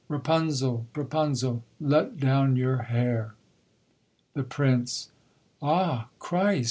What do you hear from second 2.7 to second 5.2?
hair! THE PRINCE.